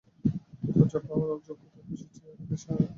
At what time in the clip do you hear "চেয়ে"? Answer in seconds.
2.15-2.33